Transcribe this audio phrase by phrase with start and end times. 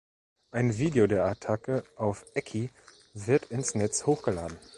[0.49, 2.71] Ein Video der Attacke auf Ekki
[3.13, 4.57] wird ins Netz hochgeladen.